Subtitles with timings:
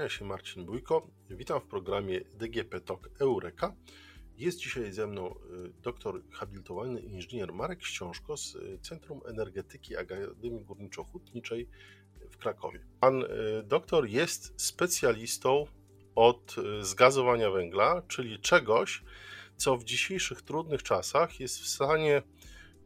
[0.00, 1.06] Kłania się Marcin Bójko.
[1.30, 3.74] Witam w programie DGP Talk Eureka.
[4.36, 10.64] Jest dzisiaj ze mną y, doktor habilitowany inżynier Marek Ściążko z y, Centrum Energetyki Akademii
[10.64, 11.66] Górniczo-Hutniczej
[12.30, 12.80] w Krakowie.
[13.00, 13.26] Pan y,
[13.64, 15.66] doktor jest specjalistą
[16.14, 19.02] od zgazowania węgla, czyli czegoś,
[19.56, 22.22] co w dzisiejszych trudnych czasach jest w stanie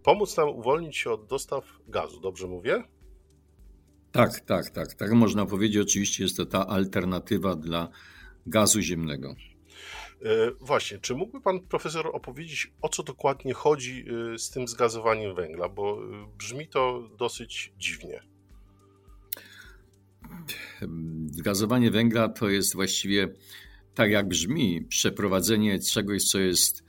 [0.02, 2.20] pomóc nam uwolnić się od dostaw gazu.
[2.20, 2.84] Dobrze mówię?
[4.14, 4.94] Tak, tak, tak.
[4.94, 5.82] Tak można powiedzieć.
[5.82, 7.88] Oczywiście jest to ta alternatywa dla
[8.46, 9.34] gazu ziemnego.
[10.22, 14.04] E, właśnie, czy mógłby pan profesor opowiedzieć, o co dokładnie chodzi
[14.34, 15.68] e, z tym zgazowaniem węgla?
[15.68, 18.22] Bo e, brzmi to dosyć dziwnie.
[21.30, 23.28] Zgazowanie węgla to jest właściwie
[23.94, 26.84] tak jak brzmi, przeprowadzenie czegoś, co jest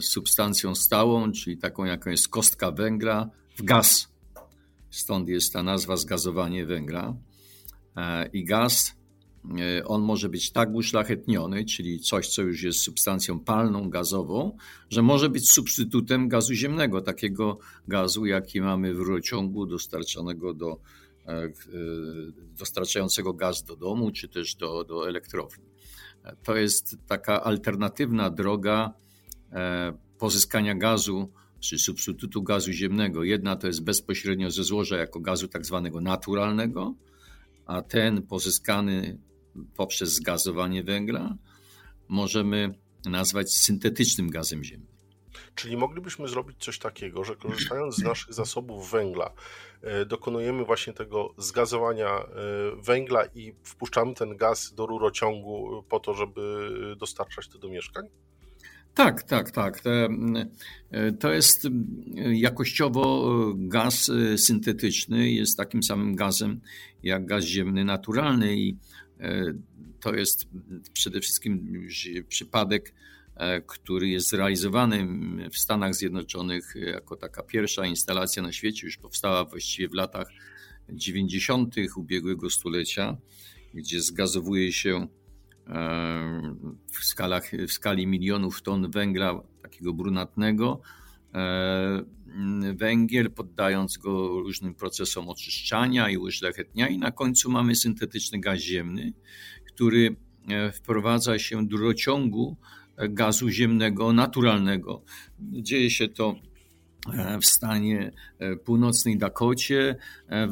[0.00, 4.11] substancją stałą, czyli taką, jaką jest kostka węgla, w gaz.
[4.92, 7.16] Stąd jest ta nazwa zgazowanie węgla.
[7.96, 8.96] E, I gaz,
[9.78, 14.56] e, on może być tak uszlachetniony, czyli coś, co już jest substancją palną, gazową,
[14.90, 19.66] że może być substytutem gazu ziemnego, takiego gazu, jaki mamy w rurociągu
[20.54, 20.80] do,
[21.26, 21.52] e,
[22.58, 25.64] dostarczającego gaz do domu, czy też do, do elektrowni.
[26.42, 28.92] To jest taka alternatywna droga
[30.18, 33.24] pozyskania gazu czy substytutu gazu ziemnego.
[33.24, 36.94] Jedna to jest bezpośrednio ze złoża jako gazu tak zwanego naturalnego,
[37.66, 39.18] a ten pozyskany
[39.76, 41.36] poprzez zgazowanie węgla
[42.08, 42.74] możemy
[43.06, 44.92] nazwać syntetycznym gazem ziemnym.
[45.54, 49.32] Czyli moglibyśmy zrobić coś takiego, że korzystając z naszych zasobów węgla,
[49.82, 52.26] e, dokonujemy właśnie tego zgazowania e,
[52.76, 58.08] węgla i wpuszczamy ten gaz do rurociągu po to, żeby dostarczać to do mieszkań?
[58.94, 59.80] Tak, tak, tak.
[61.20, 61.68] To jest
[62.32, 66.60] jakościowo gaz syntetyczny, jest takim samym gazem
[67.02, 68.76] jak gaz ziemny naturalny i
[69.20, 69.44] e,
[70.00, 70.48] to jest
[70.92, 71.86] przede wszystkim
[72.28, 72.94] przypadek,
[73.36, 75.08] e, który jest zrealizowany
[75.50, 80.28] w Stanach Zjednoczonych jako taka pierwsza instalacja na świecie, już powstała właściwie w latach
[80.88, 81.74] 90.
[81.96, 83.16] ubiegłego stulecia,
[83.74, 85.08] gdzie zgazowuje się
[86.86, 90.80] w, skalach, w skali milionów ton węgla takiego brunatnego.
[91.34, 92.04] E,
[92.74, 99.12] węgiel, poddając go różnym procesom oczyszczania i uszlachetniania, i na końcu mamy syntetyczny gaz ziemny,
[99.66, 100.16] który
[100.48, 102.56] e, wprowadza się do rurociągu
[102.96, 105.02] gazu ziemnego naturalnego.
[105.40, 106.34] Dzieje się to
[107.40, 109.96] w stanie e, północnej Dakocie
[110.28, 110.46] e,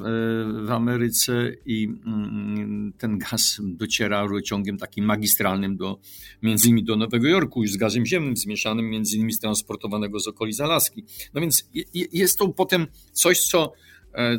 [0.65, 5.99] w Ameryce i mm, ten gaz dociera rurociągiem takim magistralnym do,
[6.43, 10.29] między innymi do Nowego Jorku, już z gazem ziemnym zmieszanym między innymi z transportowanego z
[10.29, 11.05] okolic Alaski.
[11.35, 11.69] No więc
[12.13, 13.73] jest to potem coś, co,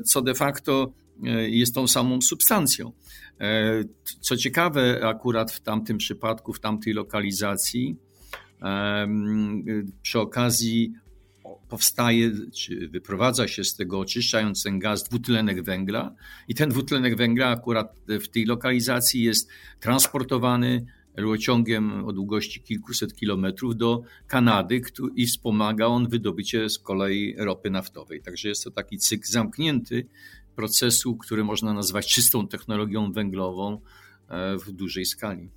[0.06, 0.94] co de facto
[1.48, 2.92] jest tą samą substancją.
[4.22, 7.96] Co ciekawe, akurat w tamtym przypadku, w tamtej lokalizacji,
[10.02, 10.94] przy okazji
[11.70, 16.16] powstaje, czy wyprowadza się z tego oczyszczając ten gaz dwutlenek węgla
[16.48, 20.86] i ten dwutlenek węgla akurat w tej lokalizacji jest transportowany
[21.18, 24.82] rurociągiem o długości kilkuset kilometrów do Kanady
[25.16, 28.22] i wspomaga on wydobycie z kolei ropy naftowej.
[28.22, 30.08] Także jest to taki cykl zamknięty
[30.56, 33.82] procesu, który można nazwać czystą technologią węglową
[34.28, 35.50] e, w dużej skali.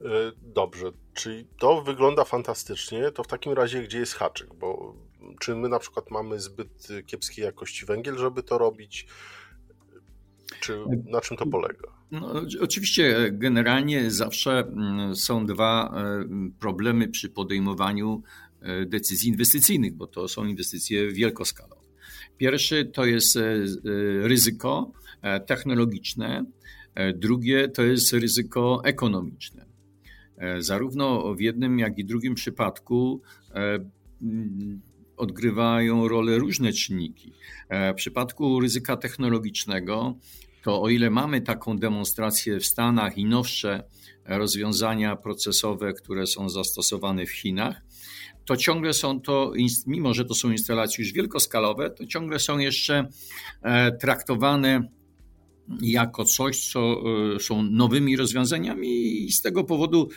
[0.00, 3.10] E, dobrze, czyli to wygląda fantastycznie.
[3.10, 4.54] To w takim razie, gdzie jest haczyk?
[4.54, 4.96] Bo
[5.40, 9.06] czy my na przykład mamy zbyt kiepskiej jakości węgiel, żeby to robić?
[10.60, 11.96] Czy na czym to polega?
[12.10, 16.28] No, oczywiście, generalnie zawsze mm, są dwa e,
[16.60, 18.22] problemy przy podejmowaniu
[18.60, 21.86] e, decyzji inwestycyjnych, bo to są inwestycje wielkoskalowe.
[22.38, 23.38] Pierwszy to jest
[24.20, 24.92] ryzyko
[25.46, 26.44] technologiczne,
[27.14, 29.66] drugie to jest ryzyko ekonomiczne.
[30.38, 33.22] E, zarówno w jednym, jak i drugim przypadku
[33.54, 33.78] e,
[35.16, 37.32] odgrywają rolę różne czynniki.
[37.68, 40.14] E, w przypadku ryzyka technologicznego,
[40.62, 43.84] to o ile mamy taką demonstrację w Stanach i nowsze
[44.24, 47.82] rozwiązania procesowe, które są zastosowane w Chinach,
[48.44, 49.52] to ciągle są to,
[49.86, 53.08] mimo że to są instalacje już wielkoskalowe, to ciągle są jeszcze
[54.00, 54.88] traktowane
[55.82, 57.02] jako coś, co
[57.34, 58.88] e, są nowymi rozwiązaniami
[59.24, 60.08] i z tego powodu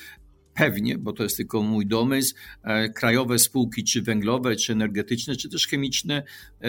[0.59, 5.49] pewnie, bo to jest tylko mój domysł, e, krajowe spółki, czy węglowe, czy energetyczne, czy
[5.49, 6.23] też chemiczne,
[6.61, 6.67] e,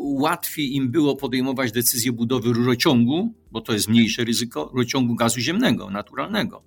[0.00, 5.90] łatwiej im było podejmować decyzję budowy rurociągu, bo to jest mniejsze ryzyko, rurociągu gazu ziemnego,
[5.90, 6.62] naturalnego,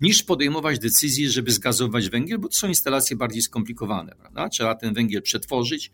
[0.00, 4.14] niż podejmować decyzję, żeby zgazować węgiel, bo to są instalacje bardziej skomplikowane.
[4.20, 4.48] Prawda?
[4.48, 5.90] Trzeba ten węgiel przetworzyć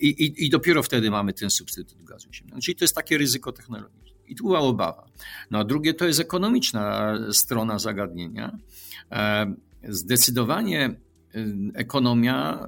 [0.00, 2.60] i, i, i dopiero wtedy mamy ten substytut gazu ziemnego.
[2.60, 4.11] Czyli to jest takie ryzyko technologiczne.
[4.32, 5.06] I tu była obawa.
[5.50, 8.58] No a drugie to jest ekonomiczna strona zagadnienia.
[9.88, 10.94] Zdecydowanie
[11.74, 12.66] ekonomia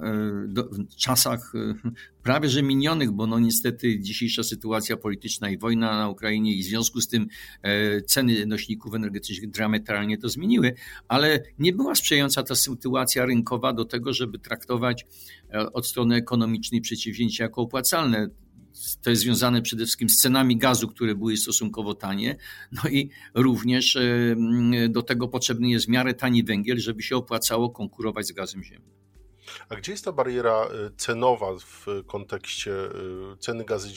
[0.91, 1.53] w czasach
[2.23, 6.65] prawie że minionych, bo no niestety dzisiejsza sytuacja polityczna i wojna na Ukrainie i w
[6.65, 7.27] związku z tym
[7.61, 10.73] e, ceny nośników energetycznych diametralnie to zmieniły,
[11.07, 15.05] ale nie była sprzyjająca ta sytuacja rynkowa do tego, żeby traktować
[15.53, 18.29] e, od strony ekonomicznej przedsięwzięcia jako opłacalne.
[19.01, 22.35] To jest związane przede wszystkim z cenami gazu, które były stosunkowo tanie.
[22.71, 24.35] No i również e,
[24.89, 28.95] do tego potrzebny jest w miarę tani węgiel, żeby się opłacało konkurować z gazem ziemnym.
[29.69, 33.89] A gdzie jest ta bariera y, cenowa w kontekście y, ceny gazu,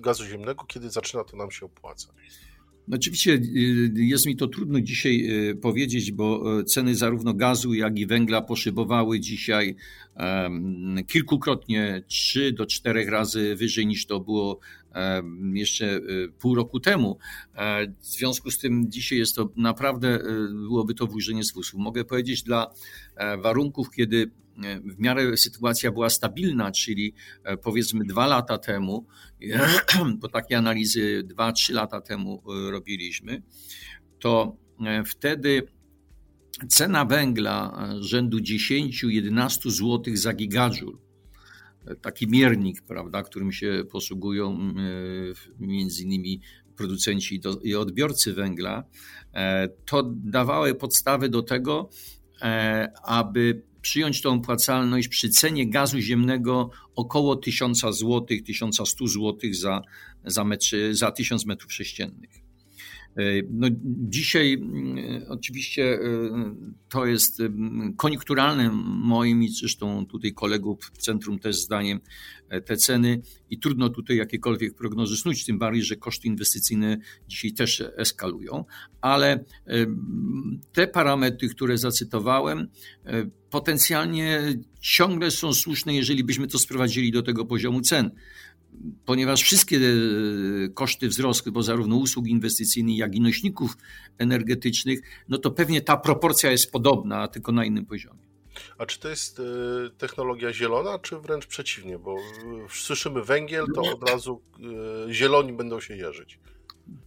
[0.00, 2.10] gazu ziemnego, kiedy zaczyna to nam się opłacać?
[2.88, 5.28] No oczywiście y, jest mi to trudno dzisiaj
[5.60, 9.76] powiedzieć, bo ceny zarówno gazu, jak i węgla poszybowały dzisiaj
[11.06, 14.60] kilkukrotnie, trzy do czterech razy wyżej niż to było
[15.54, 16.00] jeszcze
[16.38, 17.18] pół roku temu.
[17.56, 20.18] E, w związku z tym dzisiaj jest to naprawdę,
[20.52, 21.80] byłoby to włożenie z fusów.
[21.80, 22.70] Mogę powiedzieć dla
[23.16, 24.30] e, warunków, kiedy
[24.84, 27.14] w miarę sytuacja była stabilna, czyli
[27.44, 29.06] e, powiedzmy dwa lata temu,
[30.20, 33.42] bo takie analizy dwa, trzy lata temu e, robiliśmy,
[34.18, 34.56] to
[34.86, 35.62] e, wtedy
[36.68, 40.98] cena węgla rzędu 10-11 zł za gigajoule,
[42.00, 44.74] taki miernik, prawda, którym się posługują
[45.60, 46.40] między innymi
[46.76, 48.84] producenci i odbiorcy węgla,
[49.84, 51.90] to dawały podstawy do tego,
[53.02, 59.82] aby przyjąć tą opłacalność przy cenie gazu ziemnego około 1000 zł, 1100 zł za,
[60.24, 62.41] za, metr, za 1000 metrów sześciennych.
[63.16, 63.68] E, no,
[64.08, 65.98] dzisiaj mm, oczywiście e,
[66.88, 72.00] to jest mm, koniunkturalne moim i zresztą tutaj kolegów w centrum też zdaniem
[72.48, 76.98] e, te ceny i trudno tutaj jakiekolwiek prognozy snuć, tym bardziej, że koszty inwestycyjne
[77.28, 78.64] dzisiaj też eskalują,
[79.00, 79.44] ale
[80.72, 82.68] te parametry, które zacytowałem,
[83.50, 84.40] potencjalnie
[84.80, 88.10] ciągle są słuszne, jeżeli byśmy to sprowadzili do tego poziomu cen
[89.04, 89.80] ponieważ wszystkie e,
[90.68, 93.76] koszty wzrosły, bo zarówno usług inwestycyjnych, jak i nośników
[94.18, 98.32] energetycznych, no to pewnie ta proporcja jest podobna, tylko na innym poziomie.
[98.78, 99.42] A czy to jest e,
[99.98, 101.98] technologia zielona, czy wręcz przeciwnie?
[101.98, 102.16] Bo
[102.70, 104.40] słyszymy węgiel, to od razu
[105.08, 106.38] e, zieloni będą się jeżyć.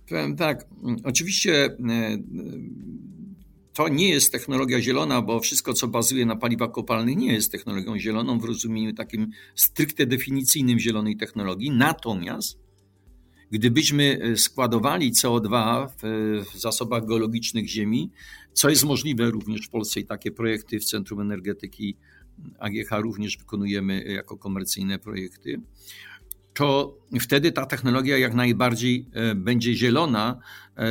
[0.10, 0.66] Powiem tak,
[1.04, 1.78] oczywiście
[3.76, 8.00] to nie jest technologia zielona, bo wszystko, co bazuje na paliwach kopalnych, nie jest technologią
[8.00, 11.72] zieloną w rozumieniu takim stricte definicyjnym zielonej technologii.
[11.72, 12.60] Natomiast
[13.52, 15.88] gdybyśmy e, składowali CO2
[16.54, 18.12] w zasobach geologicznych Ziemi,
[18.54, 21.98] co jest możliwe również w Polsce i takie projekty w Centrum Energetyki
[22.60, 25.62] AGH również wykonujemy jako komercyjne projekty,
[26.56, 30.40] to wtedy ta technologia jak najbardziej e, będzie zielona,
[30.78, 30.86] e,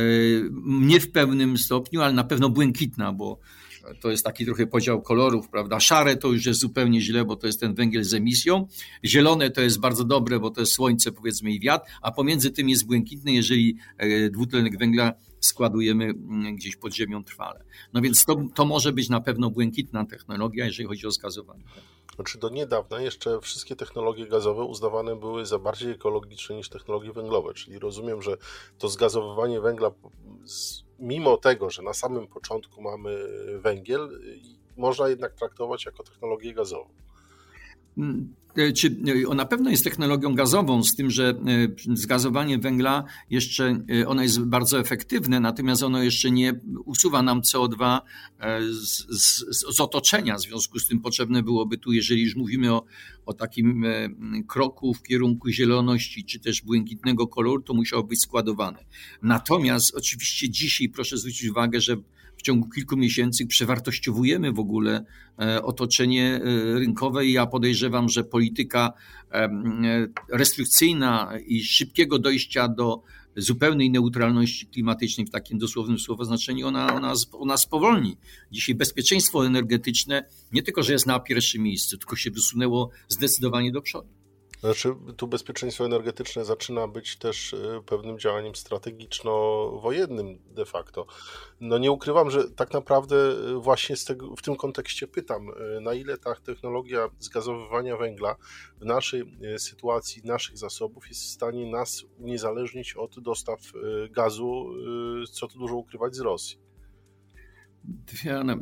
[0.65, 3.39] nie w pełnym stopniu, ale na pewno błękitna, bo
[4.01, 5.79] to jest taki trochę podział kolorów, prawda?
[5.79, 8.67] Szare to już jest zupełnie źle, bo to jest ten węgiel z emisją.
[9.05, 12.69] Zielone to jest bardzo dobre, bo to jest słońce, powiedzmy, i wiatr, a pomiędzy tym
[12.69, 17.63] jest błękitny, jeżeli e, dwutlenek węgla składujemy mm, gdzieś pod ziemią trwale.
[17.93, 21.63] No więc to, to może być na pewno błękitna technologia, jeżeli chodzi o zgazowanie.
[22.15, 27.53] Znaczy do niedawna jeszcze wszystkie technologie gazowe uznawane były za bardziej ekologiczne niż technologie węglowe,
[27.53, 28.37] czyli rozumiem, że
[28.77, 29.91] to zgazowywanie węgla,
[30.99, 33.27] mimo tego, że na samym początku mamy
[33.59, 34.19] węgiel,
[34.77, 36.89] można jednak traktować jako technologię gazową.
[38.55, 38.95] E, czy
[39.31, 41.29] e, na pewno jest technologią gazową, z tym, że
[41.89, 47.99] e, zgazowanie węgla jeszcze ono jest bardzo efektywne, natomiast ono jeszcze nie usuwa nam CO2
[48.71, 50.35] z, z, z otoczenia.
[50.35, 52.85] W związku z tym potrzebne byłoby tu, jeżeli już mówimy o,
[53.25, 53.85] o takim
[54.47, 58.85] kroku w kierunku zieloności czy też błękitnego koloru, to musiało być składowane.
[59.21, 61.97] Natomiast oczywiście dzisiaj proszę zwrócić uwagę, że
[62.45, 65.05] ciągu kilku miesięcy przewartościowujemy w ogóle
[65.39, 66.39] e, otoczenie e,
[66.79, 68.93] rynkowe i ja podejrzewam, że polityka
[69.31, 69.49] e,
[70.29, 73.01] restrykcyjna i szybkiego dojścia do
[73.35, 78.17] zupełnej neutralności klimatycznej w takim dosłownym słowa znaczeniu, ona, ona, ona spowolni.
[78.51, 83.81] Dzisiaj bezpieczeństwo energetyczne nie tylko, że jest na pierwszym miejscu, tylko się wysunęło zdecydowanie do
[83.81, 84.24] przodu.
[84.65, 91.07] Znaczy, tu bezpieczeństwo energetyczne zaczyna być też y, pewnym działaniem strategiczno-wojennym de facto.
[91.59, 95.93] No nie ukrywam, że tak naprawdę y, właśnie tego, w tym kontekście pytam, y, na
[95.93, 98.35] ile ta technologia zgazowywania węgla
[98.81, 99.23] w naszej
[99.57, 103.59] sytuacji, naszych zasobów jest w stanie nas uniezależnić od dostaw
[104.11, 104.65] gazu,
[105.31, 106.57] co tu dużo ukrywać z Rosji.
[107.83, 108.57] Diana,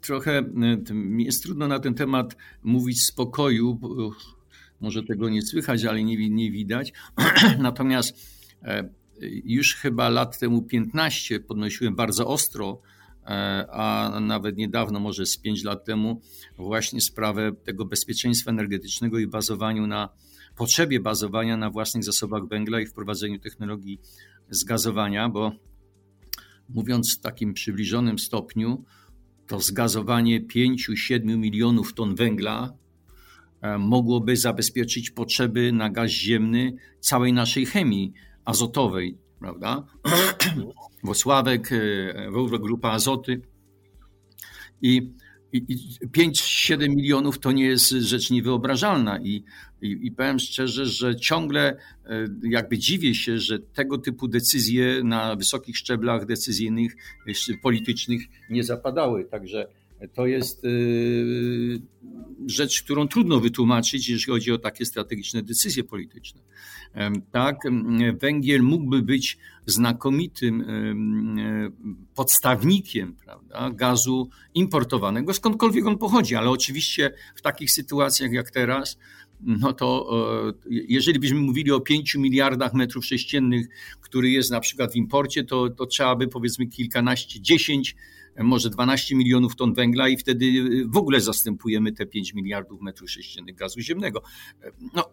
[0.00, 0.42] trochę
[0.92, 3.80] mi jest trudno na ten temat mówić spokoju,
[4.80, 6.92] może tego nie słychać, ale nie, nie widać.
[7.58, 8.38] Natomiast
[9.44, 12.80] Już chyba lat temu 15 podnosiłem bardzo ostro,
[13.70, 16.20] a nawet niedawno, może z 5 lat temu,
[16.56, 20.08] właśnie sprawę tego bezpieczeństwa energetycznego i bazowaniu na
[20.56, 24.00] potrzebie bazowania na własnych zasobach węgla i wprowadzeniu technologii
[24.50, 25.52] zgazowania, bo
[26.68, 28.84] mówiąc w takim przybliżonym stopniu,
[29.46, 32.87] to zgazowanie 5-7 milionów ton węgla e,
[33.78, 38.12] mogłoby zabezpieczyć potrzeby na gaz ziemny całej naszej chemii
[38.44, 39.86] azotowej, prawda?
[41.04, 43.40] Wosławek, e, Grupa Azoty.
[44.82, 45.12] I
[45.52, 45.62] i
[46.06, 49.18] 5-7 milionów to nie jest rzecz niewyobrażalna.
[49.18, 49.44] I,
[49.82, 55.36] i, I powiem szczerze, że ciągle e, jakby dziwię się, że tego typu decyzje na
[55.36, 56.96] wysokich szczeblach decyzyjnych,
[57.62, 59.24] politycznych nie zapadały.
[59.24, 59.68] Także
[60.14, 60.68] to jest e,
[62.46, 66.40] rzecz, którą trudno wytłumaczyć, jeśli chodzi o takie strategiczne decyzje polityczne.
[67.30, 67.56] Tak,
[68.20, 70.64] węgiel mógłby być znakomitym
[72.14, 78.98] podstawnikiem prawda, gazu importowanego, skądkolwiek on pochodzi, ale oczywiście w takich sytuacjach jak teraz,
[79.40, 80.10] no to
[80.66, 83.68] e, jeżeli byśmy mówili o 5 miliardach metrów sześciennych,
[84.00, 87.96] który jest na przykład w imporcie, to, to trzeba by powiedzmy kilkanaście, dziesięć
[88.44, 90.46] może 12 milionów ton węgla i wtedy
[90.86, 94.22] w ogóle zastępujemy te 5 miliardów metrów sześciennych gazu ziemnego.
[94.94, 95.10] No,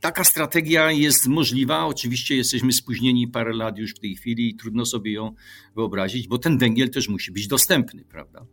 [0.00, 1.86] taka strategia jest możliwa.
[1.86, 5.34] Oczywiście jesteśmy spóźnieni parę lat już w tej chwili i trudno sobie ją
[5.76, 8.46] wyobrazić, bo ten węgiel też musi być dostępny, prawda?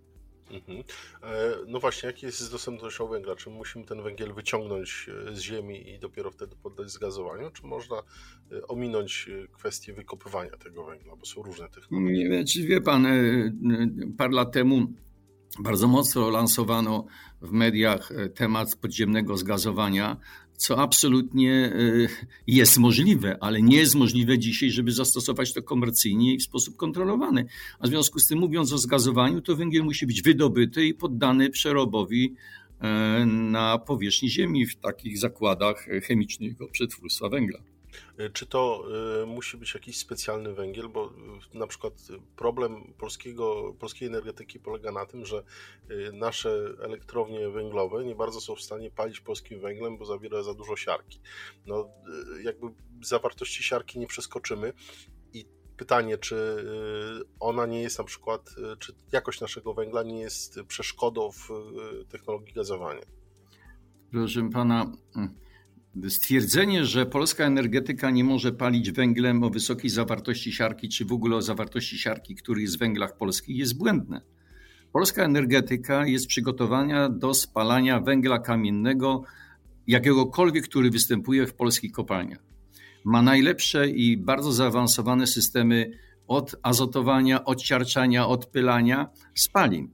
[0.52, 0.84] Mhm.
[1.24, 3.36] E, no właśnie, jaki jest z dostępnością węgla?
[3.36, 7.98] Czy musimy ten węgiel wyciągnąć e, z ziemi i dopiero wtedy poddać zgazowaniu, czy można
[7.98, 12.18] e, ominąć kwestię wykopywania tego węgla, bo są różne technologie?
[12.18, 13.08] Nie wiem, czy wie pan,
[14.18, 14.88] parę lat temu
[15.60, 17.06] bardzo mocno lansowano
[17.42, 20.18] w mediach temat podziemnego zgazowania
[20.60, 22.10] co absolutnie y,
[22.48, 27.46] jest możliwe, ale nie jest możliwe dzisiaj, żeby zastosować to komercyjnie i w sposób kontrolowany.
[27.80, 31.50] A w związku z tym, mówiąc o zgazowaniu, to węgiel musi być wydobyty i poddany
[31.50, 32.36] przerobowi
[32.80, 37.60] e, na powierzchni Ziemi w takich zakładach chemicznych przetwórstwa węgla.
[38.18, 38.84] E, czy to
[39.22, 40.90] e, musi być jakiś specjalny węgiel?
[40.90, 41.06] Bo
[41.54, 41.94] e, na przykład
[42.36, 45.44] problem polskiego, polskiej energetyki polega na tym, że
[46.14, 50.76] nasze elektrownie węglowe nie bardzo są w stanie palić polskim węglem, bo zawiera za dużo
[50.76, 51.20] siarki.
[51.66, 51.90] No,
[52.44, 52.68] jakby
[53.02, 54.74] zawartości siarki nie przeskoczymy
[55.34, 55.46] i
[55.78, 56.66] pytanie, czy
[57.40, 61.50] ona nie jest na przykład, czy jakość naszego węgla nie jest przeszkodą w
[62.10, 63.06] technologii gazowania?
[64.12, 64.92] Proszę pana,
[66.10, 71.36] Stwierdzenie, że polska energetyka nie może palić węglem o wysokiej zawartości siarki, czy w ogóle
[71.36, 74.22] o zawartości siarki, który jest w węglach polskich, jest błędne.
[74.92, 79.24] Polska energetyka jest przygotowana do spalania węgla kamiennego,
[79.88, 82.44] jakiegokolwiek, który występuje w polskich kopalniach.
[83.06, 85.92] Ma najlepsze i bardzo zaawansowane systemy
[86.28, 89.90] od azotowania, odciarczania, odpylania spalin.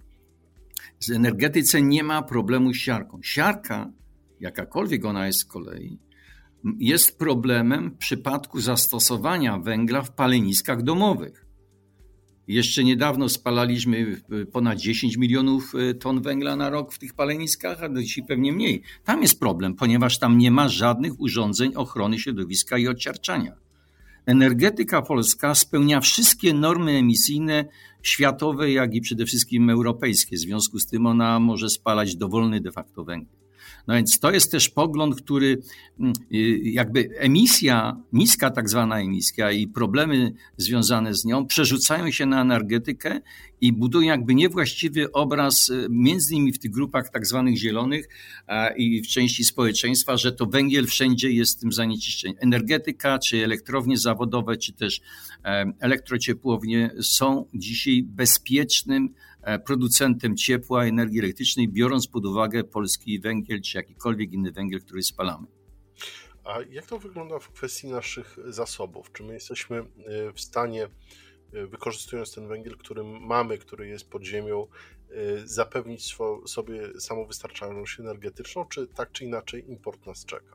[1.08, 3.20] W energetyce nie ma problemu z siarką.
[3.24, 3.92] Siarka
[4.46, 6.00] jakakolwiek ona jest z kolei,
[6.80, 11.46] jest problemem w przypadku zastosowania węgla w paleniskach domowych.
[12.48, 14.22] Jeszcze niedawno spalaliśmy
[14.52, 18.82] ponad 10 milionów e, ton węgla na rok w tych paleniskach, a dzisiaj pewnie mniej.
[19.04, 23.56] Tam jest problem, ponieważ tam nie ma żadnych urządzeń ochrony środowiska i odciarczania.
[24.26, 27.66] Energetyka polska spełnia wszystkie normy emisyjne
[28.02, 30.36] światowe, jak i przede wszystkim europejskie.
[30.36, 33.35] W związku z tym ona może spalać dowolny de facto węgiel.
[33.88, 35.62] No więc to jest też pogląd, który
[36.00, 42.26] mm, y, jakby emisja, niska tak zwana emisja i problemy związane z nią przerzucają się
[42.26, 43.22] na energetykę
[43.62, 48.10] i budują jakby niewłaściwy obraz, y, między innymi w tych grupach tak zwanych zielonych
[48.78, 52.38] i w części społeczeństwa, że to węgiel wszędzie jest tym zanieczyszczeniem.
[52.40, 55.02] Energetyka, czy elektrownie zawodowe, czy też
[55.80, 59.10] elektrociepłownie są dzisiaj bezpiecznym
[59.66, 65.48] producentem ciepła, energii elektrycznej, biorąc pod uwagę polski węgiel czy jakikolwiek inny węgiel, który spalamy.
[66.44, 69.12] A jak to wygląda w kwestii naszych zasobów?
[69.12, 69.84] Czy my jesteśmy e,
[70.34, 70.84] w stanie,
[71.54, 74.68] e, wykorzystując ten węgiel, który mamy, który jest pod ziemią,
[75.46, 80.55] zapewnić sobie samowystarczalność energetyczną, czy tak czy inaczej import nas czeka?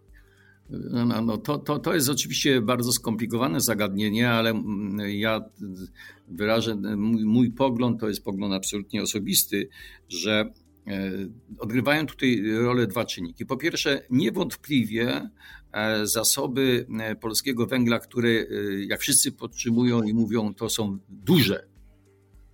[0.70, 5.44] No, no, no, to, to, to jest oczywiście bardzo skomplikowane zagadnienie, ale mm, ja
[6.28, 9.68] wyrażę mój, mój pogląd, to jest pogląd absolutnie osobisty,
[10.08, 10.52] że
[10.86, 11.12] e,
[11.58, 13.46] odgrywają tutaj rolę dwa czynniki.
[13.46, 15.30] Po pierwsze, niewątpliwie
[15.72, 18.30] e, zasoby e, polskiego węgla, które
[18.86, 21.66] jak wszyscy podtrzymują i mówią, to są duże.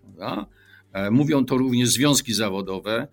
[0.02, 0.46] Prawda?
[1.10, 3.08] Mówią to również związki zawodowe.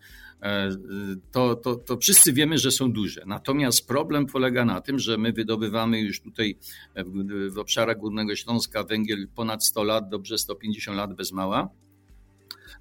[1.32, 3.24] To, to, to wszyscy wiemy, że są duże.
[3.26, 6.58] Natomiast problem polega na tym, że my wydobywamy już tutaj
[6.96, 11.70] w, w obszarach Górnego Śląska węgiel ponad 100 lat, dobrze 150 lat bez mała.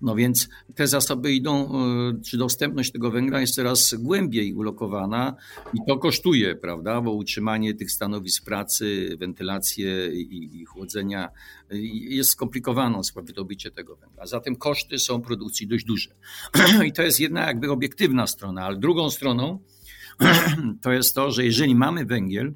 [0.02, 5.36] No więc te zasoby idą, e, czy dostępność tego węgla jest coraz głębiej ulokowana
[5.74, 7.00] i to kosztuje, prawda?
[7.00, 11.28] Bo utrzymanie tych stanowisk pracy, wentylację i, i chłodzenia
[12.08, 14.26] jest skomplikowaną sprawą wydobycie tego węgla.
[14.26, 16.10] Zatem koszty są produkcji dość duże.
[16.88, 19.58] I to jest jedna jakby obiektywna strona, ale drugą stroną
[20.82, 22.54] to jest to, że jeżeli mamy węgiel,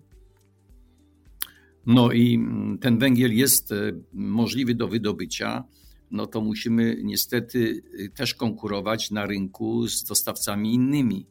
[1.86, 2.44] no i
[2.80, 5.64] ten węgiel jest e, możliwy do wydobycia,
[6.16, 11.26] no to musimy niestety y, też konkurować na rynku z dostawcami innymi,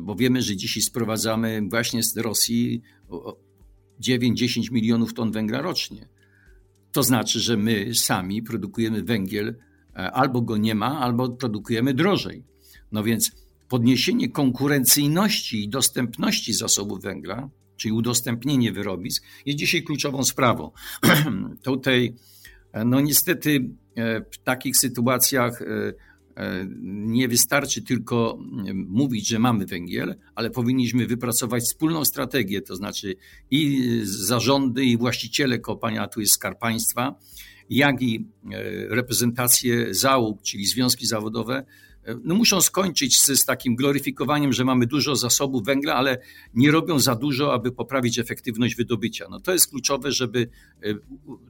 [0.00, 2.82] bo wiemy, że dzisiaj sprowadzamy właśnie z Rosji
[4.00, 6.08] 9-10 milionów ton węgla rocznie.
[6.92, 9.48] To znaczy, że my sami produkujemy węgiel,
[9.96, 12.44] e, albo go nie ma, albo produkujemy drożej.
[12.92, 13.32] No więc
[13.68, 20.70] podniesienie konkurencyjności i dostępności zasobów węgla, czyli udostępnienie wyrobisk, jest dzisiaj kluczową sprawą.
[21.62, 22.14] Tutaj,
[22.74, 25.66] no niestety, E, w takich sytuacjach e,
[26.36, 28.38] e, nie wystarczy tylko
[28.74, 33.14] mówić, że mamy węgiel, ale powinniśmy wypracować wspólną strategię, to znaczy
[33.50, 37.14] i zarządy, i właściciele kopania, tu jest Skarb Państwa,
[37.70, 38.26] jak i
[38.88, 41.64] reprezentacje załóg, czyli związki zawodowe,
[42.24, 46.18] no muszą skończyć z, z, takim gloryfikowaniem, że mamy dużo zasobów węgla, ale
[46.54, 49.26] nie robią za dużo, aby poprawić efektywność wydobycia.
[49.30, 50.48] No to jest kluczowe, żeby
[50.82, 50.94] e,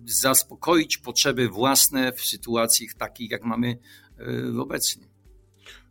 [0.05, 3.79] zaspokoić potrzeby własne w sytuacjach takich, jak mamy
[4.19, 5.13] e, obecnie.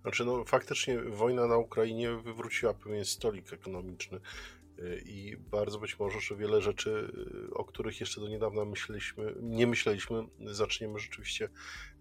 [0.01, 4.19] Znaczy, no, faktycznie wojna na Ukrainie wywróciła pewien stolik ekonomiczny
[4.79, 7.11] e, i bardzo być może, że wiele rzeczy,
[7.53, 11.49] o których jeszcze do niedawna myśleliśmy, nie myśleliśmy, zaczniemy rzeczywiście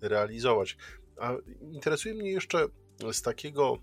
[0.01, 0.77] realizować.
[1.20, 1.33] A
[1.72, 2.66] interesuje mnie jeszcze
[3.12, 3.78] z takiego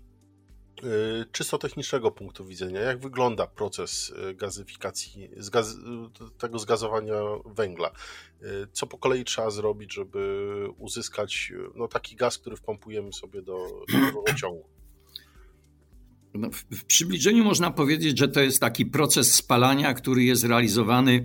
[0.84, 5.76] y, czysto technicznego punktu widzenia, jak wygląda proces y, gazyfikacji, zgaz,
[6.38, 7.14] tego zgazowania
[7.46, 7.90] węgla.
[8.42, 13.84] Y, co po kolei trzeba zrobić, żeby uzyskać no, taki gaz, który wpompujemy sobie do,
[14.14, 14.68] rurociągu?
[16.34, 21.24] No, w przybliżeniu można powiedzieć, że to jest taki proces spalania, który jest realizowany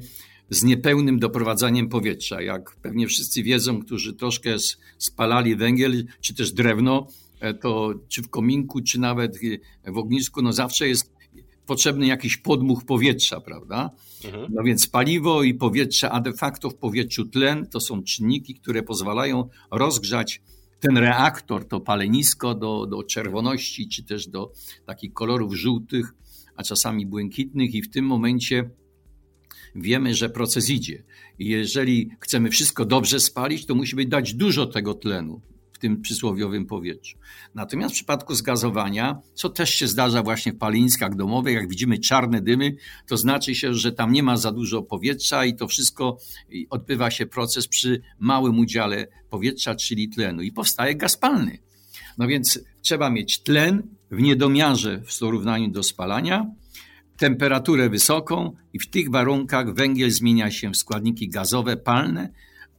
[0.54, 2.42] z niepełnym doprowadzaniem powietrza.
[2.42, 4.56] Jak pewnie wszyscy wiedzą, którzy troszkę
[4.98, 7.08] spalali węgiel czy też drewno,
[7.40, 9.40] e, to czy w kominku, czy nawet
[9.88, 11.14] w ognisku, no zawsze jest
[11.66, 13.92] potrzebny jakiś podmuch powietrza, prawda?
[14.26, 14.54] Mhm.
[14.54, 18.84] No więc paliwo i powietrze, a de facto w powietrzu tlen to są czynniki, które
[18.84, 20.42] pozwalają rozgrzać
[20.80, 24.52] ten reaktor, to palenisko do, do czerwoności, czy też do
[24.86, 26.14] takich kolorów żółtych,
[26.56, 28.70] a czasami błękitnych, i w tym momencie
[29.76, 31.04] wiemy, że proces idzie.
[31.40, 35.42] Jeżeli chcemy wszystko dobrze spalić, to musimy dać dużo tego tlenu
[35.74, 37.18] w tym przysłowiowym powietrzu.
[37.56, 42.42] Natomiast w przypadku zgazowania, co też się zdarza właśnie w palinskach domowych, jak widzimy czarne
[42.42, 42.76] dymy,
[43.08, 46.18] to znaczy się, że tam nie ma za dużo powietrza i to wszystko
[46.70, 51.58] odbywa się proces przy małym udziale powietrza, czyli tlenu i powstaje gaz palny.
[52.18, 56.46] No więc trzeba mieć tlen w niedomiarze w porównaniu do spalania,
[57.24, 62.30] temperaturę wysoką i w tych warunkach węgiel zmienia się w składniki gazowe palne.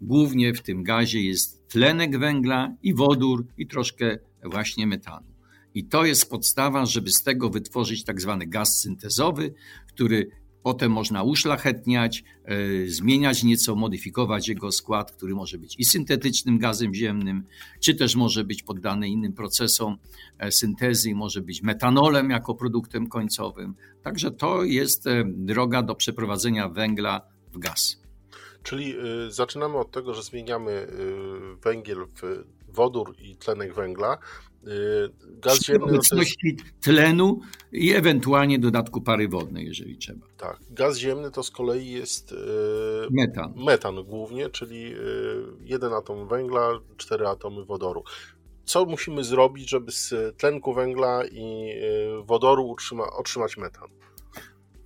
[0.01, 5.27] Głównie w tym gazie jest tlenek węgla i wodór i troszkę właśnie metanu.
[5.75, 9.55] I to jest podstawa, żeby z tego wytworzyć tak zwany gaz syntezowy,
[9.89, 10.31] który
[10.65, 16.95] Potem można uszlachetniać, e, zmieniać nieco, modyfikować jego skład, który może być i syntetycznym gazem
[16.95, 17.45] ziemnym,
[17.81, 19.97] czy też może być poddany innym procesom
[20.39, 23.75] e, syntezy, może być metanolem jako produktem końcowym.
[24.03, 27.21] Także to jest e, droga do przeprowadzenia węgla
[27.53, 28.03] w gaz.
[28.63, 28.95] Czyli
[29.29, 30.87] zaczynamy od tego, że zmieniamy
[31.63, 34.19] węgiel w wodór i tlenek węgla,
[35.23, 35.85] gaz ziemny.
[35.85, 36.81] obecności jest...
[36.81, 37.41] tlenu
[37.73, 40.27] i ewentualnie dodatku pary wodnej, jeżeli trzeba.
[40.37, 40.59] Tak.
[40.71, 42.37] Gaz ziemny to z kolei jest y,
[43.11, 43.55] metan.
[43.57, 44.97] Metan głównie, czyli y,
[45.61, 48.05] jeden atom węgla, cztery atomy wodoru.
[48.65, 51.75] Co musimy zrobić, żeby z tlenku węgla i
[52.25, 53.89] wodoru utrzyma, otrzymać metan?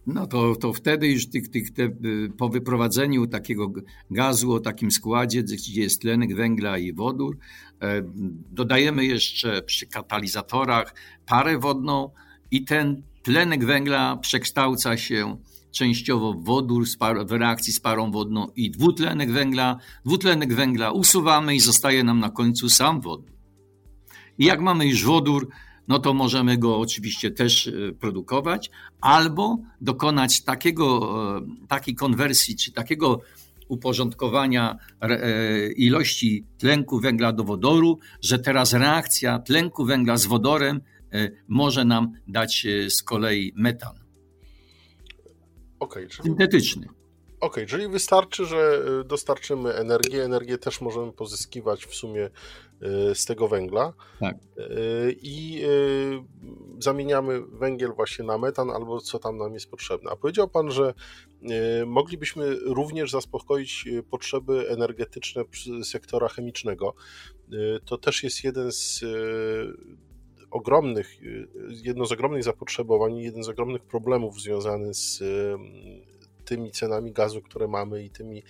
[0.08, 3.72] No to, to wtedy już tych, tych, te, y, po wyprowadzeniu takiego
[4.10, 7.38] gazu o takim składzie, gdzie jest tlenek węgla i wodór,
[7.82, 8.02] e,
[8.50, 10.94] dodajemy jeszcze przy katalizatorach
[11.26, 12.10] parę wodną
[12.50, 15.36] i ten tlenek węgla przekształca się
[15.70, 16.84] częściowo w wodór
[17.26, 19.78] w reakcji z parą wodną i dwutlenek węgla.
[20.04, 23.32] Dwutlenek węgla usuwamy i zostaje nam na końcu sam wodór.
[24.38, 25.48] I jak mamy już wodór,
[25.88, 28.70] no to możemy go oczywiście też e, produkować,
[29.00, 33.20] albo dokonać takiego, e, takiej konwersji, czy takiego
[33.68, 34.76] uporządkowania
[35.76, 40.80] ilości tlenku węgla do wodoru, że teraz reakcja tlenku węgla z wodorem
[41.48, 43.94] może nam dać z kolei metan.
[45.78, 46.28] Okay, czyli...
[46.28, 46.86] Syntetyczny.
[46.86, 46.96] Okej,
[47.40, 50.24] okay, czyli wystarczy, że dostarczymy energię.
[50.24, 52.30] Energię też możemy pozyskiwać w sumie
[53.14, 53.92] z tego węgla.
[54.20, 54.36] Tak.
[54.36, 55.62] Y, I
[56.78, 60.10] zamieniamy węgiel właśnie na metan albo co tam nam jest potrzebne.
[60.10, 60.94] A powiedział Pan, że
[61.86, 65.42] moglibyśmy również zaspokoić potrzeby energetyczne
[65.84, 66.94] sektora chemicznego.
[67.84, 69.04] To też jest jeden z
[70.50, 71.16] ogromnych,
[71.84, 75.22] jedno z ogromnych zapotrzebowań, jeden z ogromnych problemów związany z
[76.44, 78.42] tymi cenami gazu, które mamy i tymi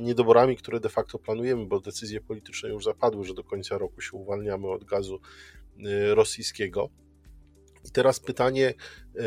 [0.00, 4.16] niedoborami, które de facto planujemy, bo decyzje polityczne już zapadły, że do końca roku się
[4.16, 5.20] uwalniamy od gazu
[5.86, 6.88] e, rosyjskiego.
[7.84, 8.74] I teraz pytanie,
[9.18, 9.22] e,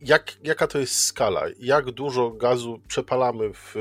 [0.00, 1.42] jak, jaka to jest skala?
[1.58, 3.74] Jak dużo gazu przepalamy w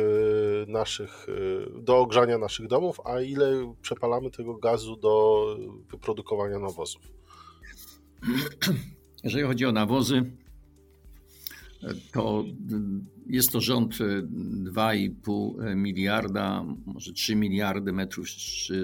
[0.68, 1.28] naszych,
[1.76, 5.46] do ogrzania naszych domów, a ile przepalamy tego gazu do
[5.92, 7.02] wyprodukowania nawozów?
[9.24, 10.32] Jeżeli chodzi o nawozy,
[12.12, 12.46] to
[13.28, 18.28] jest to rząd 2,5 miliarda, może 3 miliardy metrów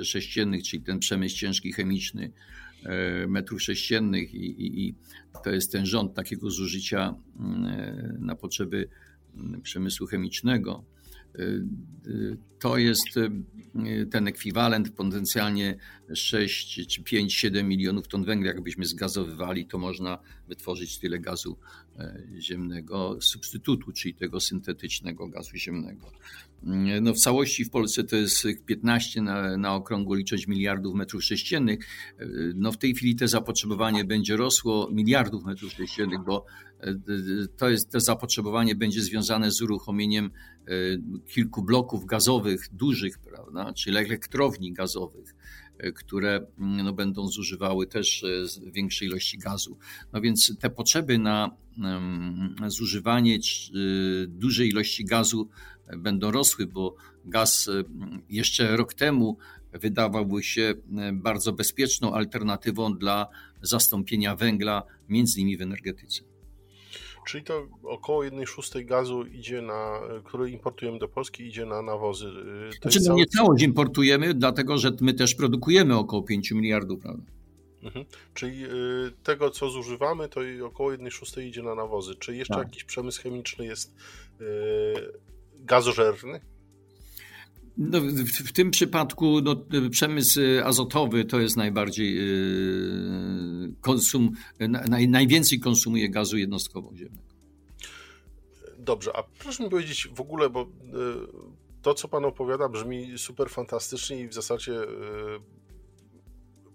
[0.04, 2.32] sześciennych, czyli ten przemysł ciężki chemiczny
[2.84, 4.96] e, metrów sześciennych i, i, i
[5.44, 7.16] to jest ten rząd takiego zużycia
[8.20, 8.90] na potrzeby
[9.64, 10.84] przemysłu chemicznego.
[12.60, 13.32] To jest y,
[14.12, 15.78] ten ekwiwalent potencjalnie
[16.14, 18.48] 6 czy 5, 7 milionów ton węgla.
[18.48, 21.58] Jakbyśmy zgazowywali, to można wytworzyć tyle gazu
[22.00, 26.12] e, ziemnego, substytutu, czyli tego syntetycznego gazu ziemnego.
[27.02, 31.80] No w całości w Polsce to jest 15 na, na okrągło licząc miliardów metrów sześciennych.
[32.20, 32.26] E,
[32.56, 36.46] no w tej chwili to zapotrzebowanie będzie rosło miliardów metrów sześciennych, bo
[36.80, 36.96] e,
[37.58, 40.32] to, jest, to zapotrzebowanie będzie związane z uruchomieniem
[41.28, 45.36] kilku bloków gazowych, dużych, prawda, czyli elektrowni gazowych,
[45.78, 49.78] e, które mm, no, będą zużywały też e, większej ilości gazu.
[50.14, 51.52] No więc te potrzeby na
[52.68, 53.40] zużywanie e,
[54.28, 55.50] dużej ilości gazu
[55.98, 56.96] będą rosły, bo
[57.26, 57.70] gaz
[58.30, 59.38] jeszcze rok temu
[59.74, 60.74] wydawałby się
[61.14, 63.28] bardzo bezpieczną alternatywą dla
[63.62, 66.24] zastąpienia węgla, między innymi w energetyce.
[67.26, 72.28] Czyli to około 1 szóstej gazu idzie na, który importujemy do Polski, idzie na nawozy.
[72.28, 77.32] Y, znaczy, no nie całość importujemy, dlatego że my też produkujemy około 5 miliardów, prawda?
[77.84, 78.06] Mhm.
[78.34, 78.70] Czyli y,
[79.24, 82.16] tego, co zużywamy, to około 1 szóstej idzie na nawozy.
[82.16, 82.64] Czy jeszcze tak.
[82.64, 83.96] jakiś przemysł chemiczny jest
[84.42, 84.46] y,
[85.66, 86.40] gazożerny?
[87.78, 89.56] No, w, w, tym przypadku no,
[89.92, 94.32] przemysł azotowy to jest najbardziej yy, konsum,
[94.70, 97.36] naj, najwięcej konsumuje gazu jednostkowo ziemnego.
[98.80, 101.28] Dobrze, a proszę mi powiedzieć w ogóle, bo yy,
[101.82, 105.40] to, co Pan opowiada, brzmi super fantastycznie i w zasadzie yy,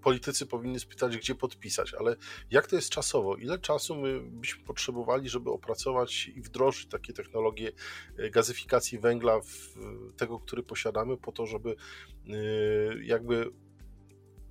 [0.01, 2.17] politycy powinni spytać, gdzie podpisać, ale
[2.51, 3.37] jak to jest czasowo?
[3.37, 7.73] Ile czasu my byśmy potrzebowali, żeby opracować i wdrożyć takie technologie
[8.19, 9.41] e, gazyfikacji węgla,
[10.17, 12.35] tego, który posiadamy, po to, żeby e,
[13.05, 13.53] jakby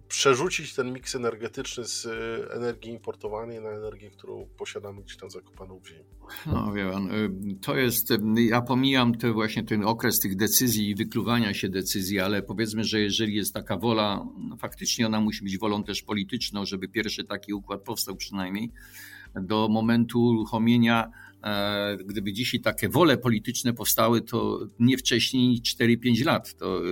[0.10, 5.80] przerzucić ten miks energetyczny z e, energii importowanej na energię, którą posiadamy gdzieś tam zakopaną
[5.80, 6.10] w ziemi.
[6.46, 7.30] No wie pan, y,
[7.62, 12.20] to jest, y, ja pomijam te właśnie ten okres tych decyzji i wykluwania się decyzji,
[12.20, 16.66] ale powiedzmy, że jeżeli jest taka wola, no faktycznie ona musi być wolą też polityczną,
[16.66, 18.72] żeby pierwszy taki układ powstał przynajmniej,
[19.36, 21.12] do momentu uruchomienia
[22.06, 26.90] gdyby dzisiaj takie wole polityczne powstały, to nie wcześniej niż 4-5 lat, to, e,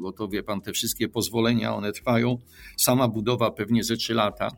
[0.00, 2.38] bo to wie pan, te wszystkie pozwolenia, one trwają,
[2.76, 4.48] sama budowa pewnie ze 3 lata.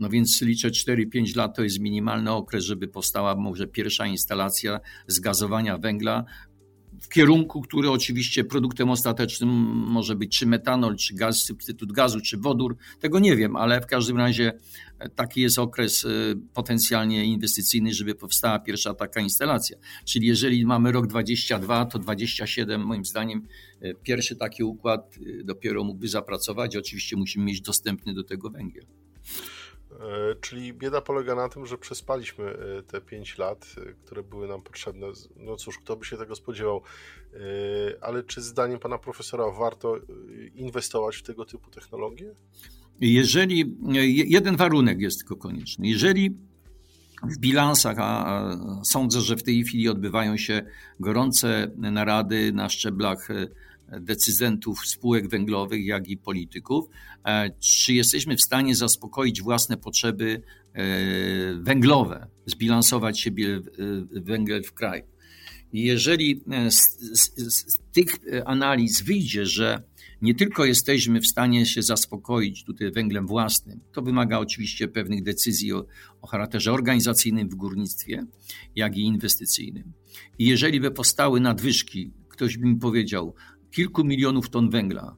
[0.00, 5.78] No więc liczę 4-5 lat to jest minimalny okres, żeby powstała może pierwsza instalacja zgazowania
[5.78, 6.24] węgla
[7.02, 9.50] w kierunku, który oczywiście produktem ostatecznym
[9.88, 12.76] może być czy metanol, czy gaz, substytut gazu, czy wodór.
[13.00, 14.52] Tego nie wiem, ale w każdym razie
[15.14, 19.76] taki jest okres y, potencjalnie inwestycyjny, żeby powstała pierwsza taka instalacja.
[20.04, 23.46] Czyli jeżeli mamy rok 22, to 27 moim zdaniem
[23.82, 26.76] y, pierwszy taki układ dopiero mógłby zapracować.
[26.76, 28.84] Oczywiście musimy mieć dostępny do tego węgiel.
[30.00, 34.48] E, czyli bieda polega na tym, że przespaliśmy e, te 5 lat, e, które były
[34.48, 35.06] nam potrzebne.
[35.36, 36.82] No cóż, kto by się tego spodziewał.
[38.00, 39.96] Ale czy zdaniem pana profesora warto
[40.54, 42.34] inwestować w tego typu technologie?
[43.00, 43.76] Jeżeli
[44.26, 45.88] jeden warunek jest tylko konieczny.
[45.88, 46.36] Jeżeli
[47.22, 48.42] w bilansach, a
[48.84, 50.62] sądzę, że w tej chwili odbywają się
[51.00, 53.28] gorące narady na szczeblach
[54.00, 56.84] decydentów spółek węglowych, jak i polityków,
[57.24, 60.42] e, czy jesteśmy w stanie zaspokoić własne potrzeby
[60.72, 60.82] e,
[61.54, 63.60] węglowe, zbilansować siebie
[64.10, 65.04] węgiel w kraju.
[65.72, 66.40] I jeżeli
[66.70, 68.08] z, z, z, tych
[68.44, 69.82] analiz wyjdzie, że
[70.22, 75.72] nie tylko jesteśmy w stanie się zaspokoić tutaj węglem własnym, to wymaga oczywiście pewnych decyzji
[75.72, 75.86] o,
[76.22, 78.24] o charakterze organizacyjnym w górnictwie,
[78.76, 79.92] jak i inwestycyjnym.
[80.38, 83.34] I jeżeli by powstały nadwyżki, ktoś by mi powiedział,
[83.72, 85.16] kilku milionów ton węgla,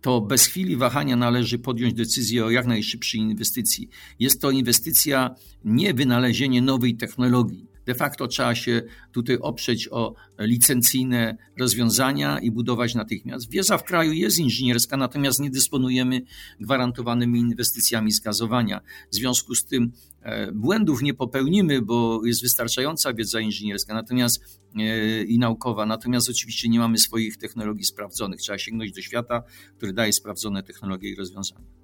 [0.00, 3.88] to bez chwili wahania należy podjąć decyzję o jak najszybszej inwestycji.
[4.18, 5.34] Jest to inwestycja
[5.64, 12.94] nie wynalezienie nowej technologii, de facto trzeba się tutaj oprzeć o licencyjne rozwiązania i budować
[12.94, 13.50] natychmiast.
[13.50, 16.20] Wiedza w kraju jest inżynierska, natomiast nie dysponujemy
[16.60, 18.80] gwarantowanymi inwestycjami zgazowania.
[19.10, 25.22] W związku z tym e, błędów nie popełnimy, bo jest wystarczająca wiedza inżynierska natomiast e,
[25.22, 28.40] i naukowa, natomiast oczywiście nie mamy swoich technologii sprawdzonych.
[28.40, 29.42] Trzeba sięgnąć do świata,
[29.76, 31.77] który daje sprawdzone technologie i rozwiązania.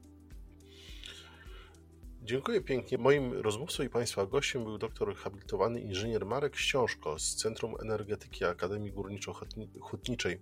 [2.24, 2.98] Dziękuję pięknie.
[2.98, 8.92] Moim rozmówcą i Państwa gościem był doktor habilitowany inżynier Marek Ściążko z Centrum Energetyki Akademii
[8.92, 10.38] Górniczo-Hutniczej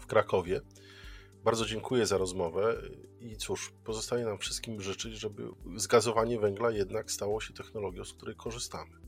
[0.00, 0.60] w Krakowie.
[1.44, 2.82] Bardzo dziękuję za rozmowę
[3.20, 8.36] i cóż, pozostaje nam wszystkim życzyć, żeby zgazowanie węgla jednak stało się technologią, z której
[8.36, 9.05] korzystamy.